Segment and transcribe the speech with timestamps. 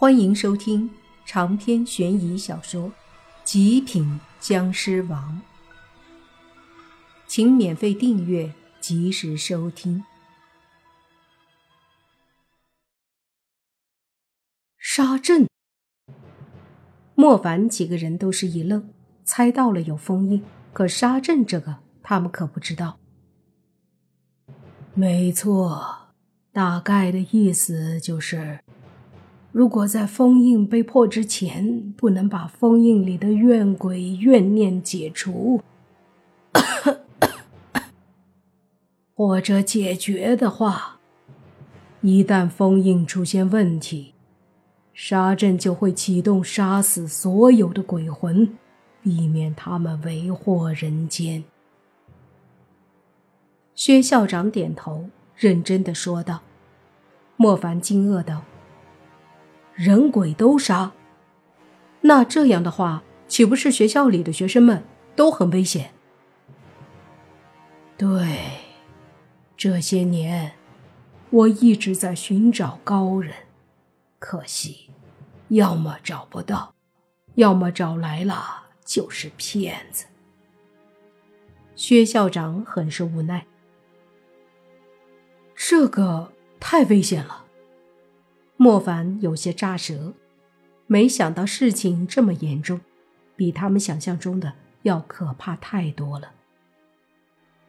[0.00, 0.88] 欢迎收听
[1.26, 2.88] 长篇悬疑小说
[3.42, 5.42] 《极品僵尸王》，
[7.26, 10.04] 请免费订阅，及时收听。
[14.78, 15.48] 沙阵，
[17.16, 18.94] 莫凡几个人都是一愣，
[19.24, 23.00] 猜到了有封印，可沙阵这个他们可不知道。
[24.94, 26.12] 没错，
[26.52, 28.60] 大概的意思就是。
[29.50, 35.62] 如果在封印被破之前不能把封印里的怨鬼怨念解除，
[39.14, 41.00] 或者解决的话，
[42.02, 44.12] 一旦封印出现问题，
[44.92, 48.56] 杀阵就会启动，杀死所有的鬼魂，
[49.02, 51.42] 避免他们为祸人间。
[53.74, 56.42] 薛校长点头，认真的说道。
[57.36, 58.42] 莫凡惊愕道。
[59.78, 60.90] 人鬼都杀，
[62.00, 64.82] 那这样的话，岂不是学校里的学生们
[65.14, 65.92] 都很危险？
[67.96, 68.40] 对，
[69.56, 70.54] 这些年
[71.30, 73.32] 我一直在寻找高人，
[74.18, 74.90] 可惜，
[75.50, 76.74] 要么找不到，
[77.36, 80.06] 要么找来了就是骗子。
[81.76, 83.46] 薛校长很是无奈，
[85.54, 87.44] 这个太危险了。
[88.60, 90.14] 莫凡有些扎舌，
[90.88, 92.80] 没想到事情这么严重，
[93.36, 96.32] 比他们想象中的要可怕太多了。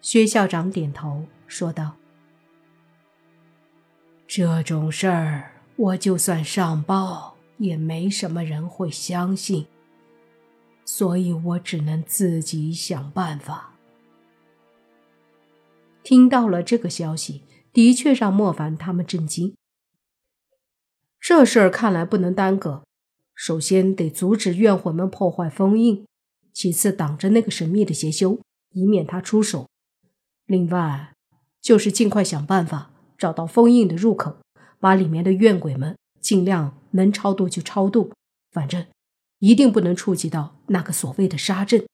[0.02, 1.96] 薛校长点头说道
[4.26, 9.68] ：“这种事儿，我就算上报，也没什么人会相信，
[10.86, 13.76] 所以我只能自己想办法。”
[16.02, 19.54] 听到了这个消息，的确让莫凡他们震惊。
[21.30, 22.82] 这事儿看来不能耽搁，
[23.36, 26.04] 首先得阻止怨魂们破坏封印，
[26.52, 28.40] 其次挡着那个神秘的邪修，
[28.72, 29.68] 以免他出手。
[30.48, 31.14] 另外，
[31.62, 34.38] 就是尽快想办法找到封印的入口，
[34.80, 38.12] 把里面的怨鬼们尽量能超度就超度，
[38.52, 38.88] 反正
[39.38, 41.86] 一定不能触及到那个所谓的杀阵。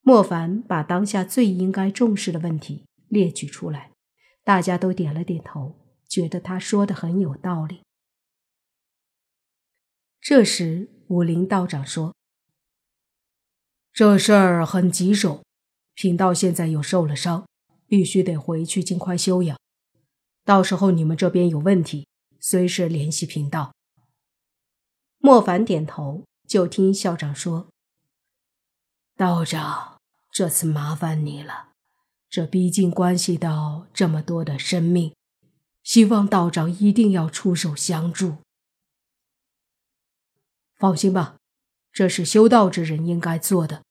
[0.00, 3.90] 莫凡把当下最应该重视的问题列举出来，
[4.42, 5.76] 大家都点了点头。
[6.14, 7.82] 觉得他说的很有道理。
[10.20, 12.14] 这时，武林道长说
[13.92, 15.42] ：“这事儿很棘手，
[15.94, 17.48] 贫道现在又受了伤，
[17.88, 19.58] 必须得回去尽快休养。
[20.44, 22.06] 到时候你们这边有问题，
[22.38, 23.74] 随时联系贫道。”
[25.18, 27.66] 莫凡点头，就听校长说
[29.18, 30.00] ：“道长，
[30.30, 31.70] 这次麻烦你了，
[32.30, 35.12] 这毕竟关系到这么多的生命。”
[35.84, 38.38] 希望道长一定要出手相助。
[40.74, 41.36] 放心吧，
[41.92, 43.84] 这是修道之人应该做的。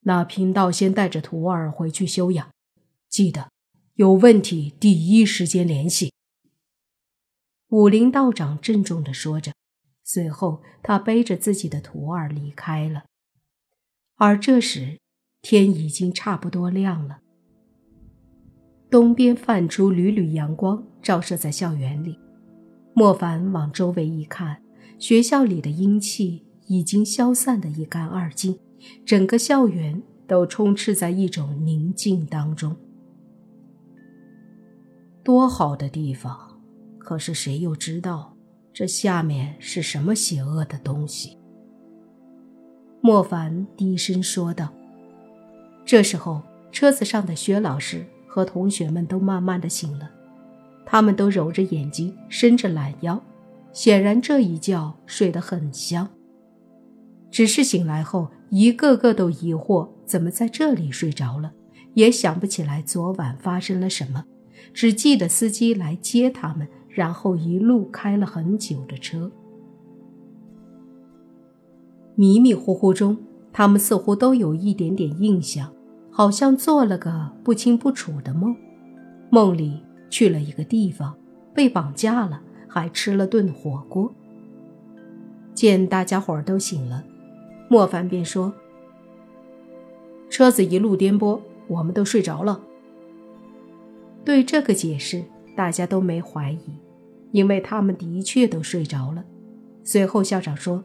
[0.00, 2.50] 那贫道先带着徒儿回去休养，
[3.08, 3.52] 记得
[3.94, 6.12] 有问题第一时间联系。
[7.68, 9.52] 武林道长郑重的说着，
[10.02, 13.04] 随后他背着自己的徒儿离开了。
[14.16, 14.98] 而这时，
[15.40, 17.20] 天已经差不多亮了。
[18.90, 22.18] 东边泛出缕缕阳光，照射在校园里。
[22.94, 24.62] 莫凡往周围一看，
[24.98, 28.58] 学校里的阴气已经消散得一干二净，
[29.04, 32.76] 整个校园都充斥在一种宁静当中。
[35.22, 36.60] 多好的地方！
[36.98, 38.36] 可是谁又知道
[38.72, 41.36] 这下面是什么邪恶的东西？
[43.00, 44.72] 莫凡低声说道。
[45.84, 48.06] 这时候，车子上的薛老师。
[48.34, 50.10] 和同学们都慢慢的醒了，
[50.92, 53.18] 他们都揉着眼睛，伸着懒腰，
[53.72, 56.06] 显然这一觉睡得很香。
[57.30, 61.50] 只是醒来后，一个个都疑惑，怎么在这里睡着了，
[61.94, 64.22] 也想不起来昨晚发生了什么，
[64.74, 69.32] 只记得司机来接他们，然后一路开了很久的车。
[72.16, 73.16] 迷迷糊糊中，
[73.50, 75.72] 他们似乎都有一点点印象。
[76.10, 78.54] 好像做了个不清不楚的梦，
[79.30, 79.80] 梦里
[80.12, 81.16] 去了一个地方，
[81.54, 84.14] 被绑架了，还吃了顿火锅。
[85.54, 87.02] 见大家伙儿都醒了，
[87.68, 88.52] 莫凡便说
[90.28, 92.60] ：“车子一路颠簸，我们都睡着了。”
[94.22, 95.24] 对这个解释，
[95.56, 96.76] 大家都没怀疑，
[97.30, 99.24] 因为他们的确都睡着了。
[99.82, 100.84] 随后校长说：“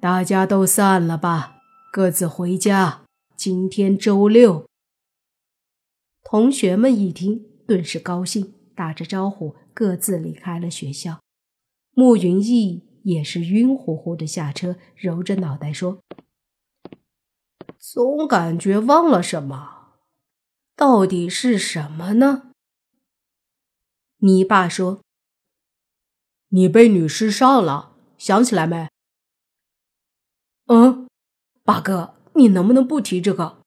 [0.00, 1.56] 大家都散了吧，
[1.92, 3.02] 各自回家。”
[3.36, 4.66] 今天周六，
[6.24, 11.20] 同学们一听，顿时高兴，打着招呼各自离开了学校。
[11.90, 16.02] 慕云逸也是晕乎乎的下车，揉着脑袋说
[17.78, 19.98] ：“总感觉忘了什么，
[20.74, 22.52] 到底是什么呢？”
[24.20, 25.02] 你爸说
[26.48, 28.88] ：“你被女尸杀了，想起来没？”
[30.68, 31.06] 嗯，
[31.64, 33.57] 八哥，你能不能不提这个？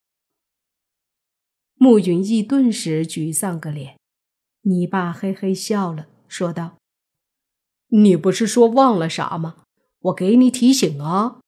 [1.83, 3.97] 穆云逸顿时沮丧个脸。
[4.61, 6.77] 你爸嘿嘿笑了，说道
[7.89, 9.63] ：“你不是说忘了啥吗？
[10.01, 11.41] 我给你提醒啊。”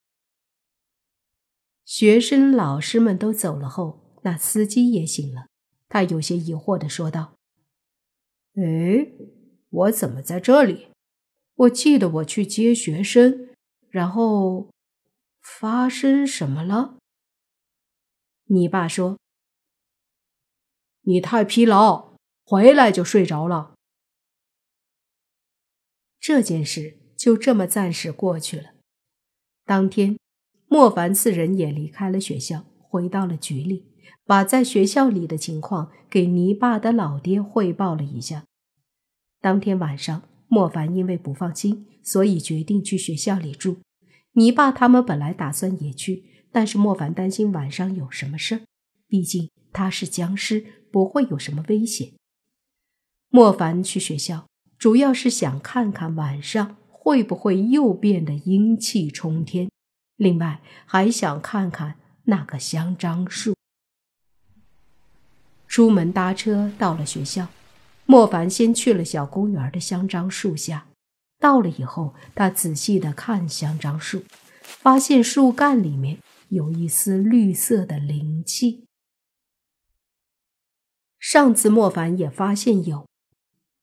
[1.86, 5.46] 学生、老师们都走了后，那司机也醒了，
[5.88, 7.36] 他有些疑惑的说道
[8.58, 9.12] ：“哎，
[9.70, 10.88] 我怎么在这里？
[11.54, 13.50] 我记得我去接学生，
[13.88, 14.68] 然后……”
[15.40, 16.96] 发生什么了？
[18.46, 19.20] 你爸说
[21.04, 22.14] ：“你太疲劳，
[22.44, 23.74] 回来就睡着了。”
[26.20, 28.70] 这件事就这么暂时过去了。
[29.64, 30.18] 当天，
[30.68, 33.86] 莫凡四人也离开了学校，回到了局里，
[34.24, 38.44] 把在学校里的情况给泥爸的老爹汇报了一下。
[39.40, 43.78] 当天晚上，莫凡因为不放心，所以决定去学校里住。
[44.32, 48.60] 泥爸他们本来打算也去，但是莫凡担心晚上有什么事儿，
[49.06, 52.12] 毕竟他是僵尸，不会有什么危险。
[53.28, 54.46] 莫凡去学校
[54.78, 59.68] 主要是想看看晚上会不会又变得阴气冲天，
[60.14, 61.96] 另外还想看看
[62.26, 63.56] 那个香樟树。
[65.66, 67.48] 出门搭车到了学校，
[68.06, 70.86] 莫凡先去了小公园的香樟树下。
[71.40, 74.22] 到了以后，他仔细的看香樟树，
[74.62, 76.18] 发现树干里面
[76.50, 78.84] 有一丝绿色的灵气。
[81.26, 83.08] 上次莫凡也发现有，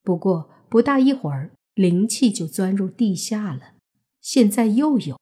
[0.04, 3.74] 不过不大一会儿，灵气就钻入地下了。
[4.22, 5.20] 现在又有，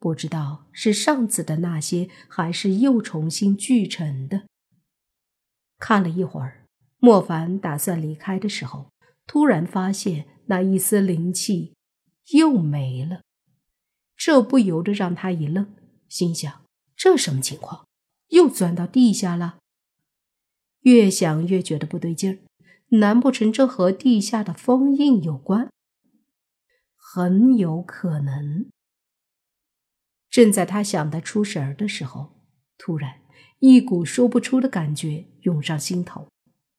[0.00, 4.48] 不知道是上次的那些，还是又重新聚成的。
[5.78, 6.64] 看了一会儿，
[6.98, 8.90] 莫凡打算离开的时候，
[9.24, 10.26] 突然发现。
[10.46, 11.72] 那一丝灵气
[12.32, 13.22] 又没了，
[14.14, 15.74] 这不由得让他一愣，
[16.06, 16.62] 心想：
[16.94, 17.86] 这什么情况？
[18.28, 19.56] 又钻到地下了？
[20.84, 22.38] 越想越觉得不对劲儿，
[22.98, 25.68] 难不成这和地下的封印有关？
[26.96, 28.70] 很有可能。
[30.30, 32.40] 正在他想得出神儿的时候，
[32.78, 33.20] 突然
[33.60, 36.28] 一股说不出的感觉涌上心头，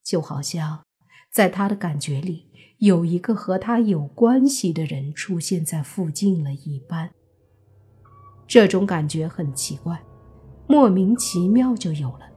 [0.04, 0.84] 就好像
[1.31, 2.52] 在他的感觉里。
[2.80, 7.10] 有一个和他有关系的人出现在附近了一般，
[8.46, 10.04] 这种感觉很奇怪，
[10.68, 12.30] 莫名其妙就有了，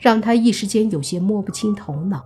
[0.00, 2.24] 让他一时间有些摸不清头脑。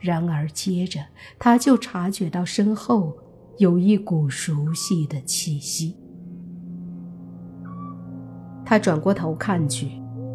[0.00, 1.00] 然而接着
[1.38, 3.16] 他就察觉到身后
[3.56, 5.96] 有一股熟悉的气息，
[8.64, 9.90] 他转过头看去，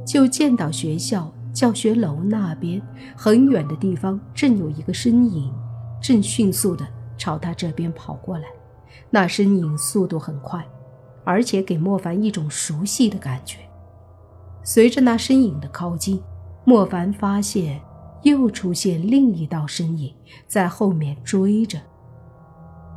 [0.06, 2.82] 就见到学校教学楼那边
[3.16, 5.54] 很远的地方正有一个身影。
[6.02, 6.86] 正迅速地
[7.18, 8.46] 朝他这边跑过来，
[9.10, 10.62] 那身影速度很快，
[11.24, 13.60] 而且给莫凡一种熟悉的感觉。
[14.62, 16.22] 随着那身影的靠近，
[16.66, 17.82] 莫凡发现
[18.22, 20.14] 又出现另一道身影
[20.48, 21.80] 在后面追着。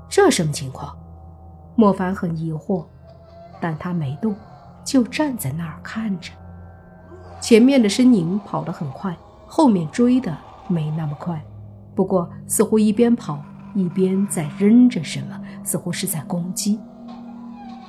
[0.09, 0.97] 这什么情况？
[1.75, 2.85] 莫凡很疑惑，
[3.61, 4.35] 但他没动，
[4.85, 6.31] 就站在那儿看着。
[7.41, 10.37] 前面的身影跑得很快，后面追的
[10.69, 11.43] 没那么快。
[11.95, 13.43] 不过，似乎一边跑
[13.75, 16.79] 一边在扔着什么，似乎是在攻击。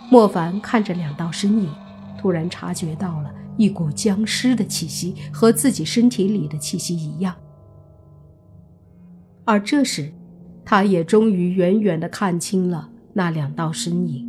[0.09, 1.71] 莫凡看着两道身影，
[2.17, 7.35] 突然察觉到了一股僵尸的气息，和自己身体里的气息一样。
[9.43, 10.13] 而这时，
[10.63, 14.25] 他也终于远远地看清了那两道身影。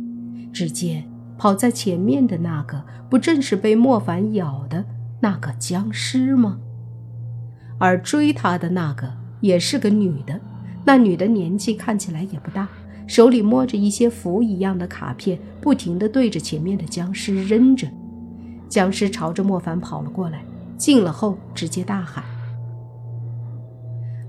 [0.51, 4.83] 只见跑在前面的那个，不正是被莫凡咬的
[5.21, 6.59] 那个僵尸吗？
[7.77, 9.19] 而追他的那个。
[9.41, 10.37] 也是个女的，
[10.83, 12.67] 那女的年纪看起来也不大，
[13.07, 17.87] 手里摸着一些符一样的卡片，不停地对着前面的僵尸扔着。
[18.69, 20.45] 僵尸朝着莫凡跑了过来，
[20.77, 22.23] 进了后直接大喊：“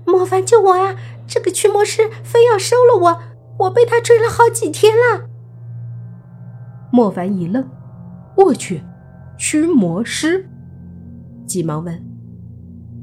[0.05, 0.95] 莫凡救我呀！
[1.27, 3.21] 这个驱魔师非要收了我，
[3.59, 5.29] 我被他追了好几天了。”
[6.91, 7.69] 莫凡一愣
[8.35, 8.83] ：“我去，
[9.37, 10.49] 驱魔师！”
[11.47, 12.03] 急忙问：“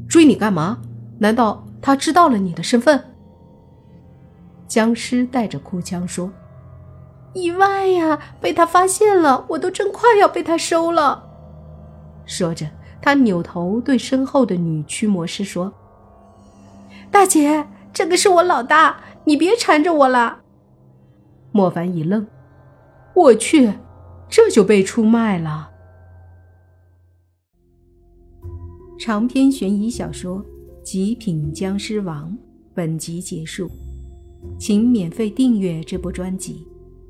[0.09, 0.79] 追你干嘛？
[1.19, 3.05] 难道？”他知道了你的身份。
[4.67, 6.31] 僵尸带着哭腔说
[7.33, 11.27] ：“意外呀，被他发现了，我都真快要被他收了。”
[12.29, 12.69] 说着，
[13.01, 15.73] 他扭头对身后的女驱魔师说
[17.11, 20.43] ：“大姐，这个是我老大，你别缠着我了。
[21.53, 22.27] 莫凡一愣，
[23.15, 23.73] 我去，
[24.29, 25.71] 这就被出卖了。
[28.99, 30.39] 长篇悬疑小说
[30.83, 32.31] 《极品僵尸王》
[32.75, 33.71] 本集结束，
[34.59, 36.69] 请免费订阅这部专辑，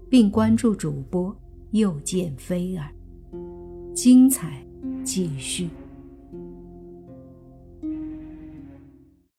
[0.08, 1.37] 并关注主播
[1.72, 2.87] 又见菲儿，
[3.92, 4.64] 精彩
[5.04, 5.68] 继续。